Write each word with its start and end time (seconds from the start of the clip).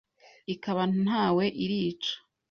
ikaba 0.53 0.83
ntawe 1.03 1.45
irica. 1.63 2.13